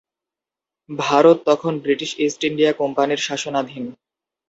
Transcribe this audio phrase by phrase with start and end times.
[0.89, 3.83] ভারত তখন British East India কোম্পানির শাসনাধীন।